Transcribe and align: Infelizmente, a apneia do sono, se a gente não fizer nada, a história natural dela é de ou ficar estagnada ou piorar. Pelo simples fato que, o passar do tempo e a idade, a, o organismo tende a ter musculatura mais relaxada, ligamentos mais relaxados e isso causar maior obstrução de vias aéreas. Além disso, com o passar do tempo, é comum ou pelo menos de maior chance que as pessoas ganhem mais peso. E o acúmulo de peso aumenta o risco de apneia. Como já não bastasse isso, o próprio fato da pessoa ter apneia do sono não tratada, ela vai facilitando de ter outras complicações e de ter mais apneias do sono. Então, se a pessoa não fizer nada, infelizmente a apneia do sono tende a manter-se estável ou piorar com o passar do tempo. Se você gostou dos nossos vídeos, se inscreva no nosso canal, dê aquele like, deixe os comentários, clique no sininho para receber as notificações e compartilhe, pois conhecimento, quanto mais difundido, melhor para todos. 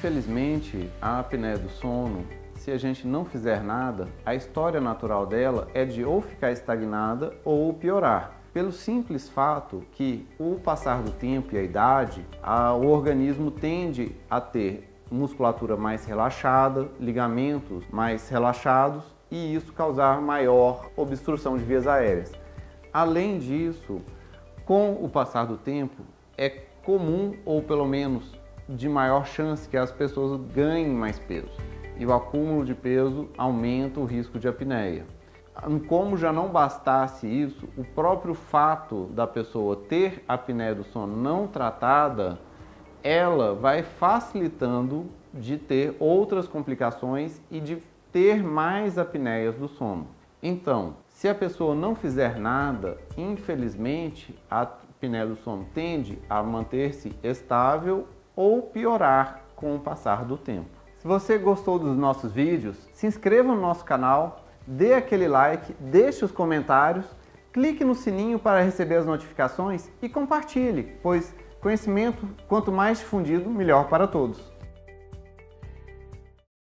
Infelizmente, 0.00 0.90
a 0.98 1.18
apneia 1.18 1.58
do 1.58 1.68
sono, 1.68 2.24
se 2.54 2.70
a 2.70 2.78
gente 2.78 3.06
não 3.06 3.22
fizer 3.22 3.62
nada, 3.62 4.08
a 4.24 4.34
história 4.34 4.80
natural 4.80 5.26
dela 5.26 5.68
é 5.74 5.84
de 5.84 6.02
ou 6.02 6.22
ficar 6.22 6.50
estagnada 6.50 7.34
ou 7.44 7.74
piorar. 7.74 8.32
Pelo 8.50 8.72
simples 8.72 9.28
fato 9.28 9.84
que, 9.92 10.26
o 10.38 10.58
passar 10.58 11.02
do 11.02 11.10
tempo 11.10 11.54
e 11.54 11.58
a 11.58 11.62
idade, 11.62 12.24
a, 12.42 12.72
o 12.72 12.86
organismo 12.88 13.50
tende 13.50 14.16
a 14.30 14.40
ter 14.40 14.90
musculatura 15.10 15.76
mais 15.76 16.06
relaxada, 16.06 16.88
ligamentos 16.98 17.84
mais 17.90 18.26
relaxados 18.30 19.04
e 19.30 19.54
isso 19.54 19.70
causar 19.74 20.18
maior 20.22 20.88
obstrução 20.96 21.58
de 21.58 21.64
vias 21.64 21.86
aéreas. 21.86 22.32
Além 22.90 23.38
disso, 23.38 24.00
com 24.64 24.92
o 24.94 25.10
passar 25.10 25.44
do 25.44 25.58
tempo, 25.58 26.02
é 26.38 26.48
comum 26.82 27.34
ou 27.44 27.60
pelo 27.60 27.86
menos 27.86 28.39
de 28.70 28.88
maior 28.88 29.26
chance 29.26 29.68
que 29.68 29.76
as 29.76 29.90
pessoas 29.90 30.40
ganhem 30.52 30.94
mais 30.94 31.18
peso. 31.18 31.50
E 31.98 32.06
o 32.06 32.12
acúmulo 32.14 32.64
de 32.64 32.74
peso 32.74 33.28
aumenta 33.36 34.00
o 34.00 34.04
risco 34.04 34.38
de 34.38 34.48
apneia. 34.48 35.04
Como 35.88 36.16
já 36.16 36.32
não 36.32 36.48
bastasse 36.48 37.26
isso, 37.26 37.68
o 37.76 37.84
próprio 37.84 38.32
fato 38.32 39.06
da 39.06 39.26
pessoa 39.26 39.76
ter 39.76 40.24
apneia 40.26 40.74
do 40.74 40.84
sono 40.84 41.16
não 41.16 41.46
tratada, 41.46 42.38
ela 43.02 43.54
vai 43.54 43.82
facilitando 43.82 45.06
de 45.34 45.58
ter 45.58 45.96
outras 45.98 46.48
complicações 46.48 47.40
e 47.50 47.60
de 47.60 47.78
ter 48.12 48.42
mais 48.42 48.96
apneias 48.96 49.56
do 49.56 49.68
sono. 49.68 50.06
Então, 50.42 50.94
se 51.08 51.28
a 51.28 51.34
pessoa 51.34 51.74
não 51.74 51.94
fizer 51.94 52.38
nada, 52.38 52.96
infelizmente 53.16 54.34
a 54.50 54.62
apneia 54.62 55.26
do 55.26 55.36
sono 55.36 55.66
tende 55.74 56.18
a 56.30 56.42
manter-se 56.42 57.12
estável 57.22 58.06
ou 58.40 58.62
piorar 58.62 59.42
com 59.54 59.76
o 59.76 59.78
passar 59.78 60.24
do 60.24 60.38
tempo. 60.38 60.70
Se 60.96 61.06
você 61.06 61.36
gostou 61.36 61.78
dos 61.78 61.94
nossos 61.94 62.32
vídeos, 62.32 62.88
se 62.90 63.06
inscreva 63.06 63.54
no 63.54 63.60
nosso 63.60 63.84
canal, 63.84 64.46
dê 64.66 64.94
aquele 64.94 65.28
like, 65.28 65.74
deixe 65.78 66.24
os 66.24 66.32
comentários, 66.32 67.04
clique 67.52 67.84
no 67.84 67.94
sininho 67.94 68.38
para 68.38 68.62
receber 68.62 68.96
as 68.96 69.04
notificações 69.04 69.90
e 70.00 70.08
compartilhe, 70.08 70.96
pois 71.02 71.34
conhecimento, 71.60 72.26
quanto 72.48 72.72
mais 72.72 73.00
difundido, 73.00 73.50
melhor 73.50 73.88
para 73.90 74.06
todos. 74.06 74.49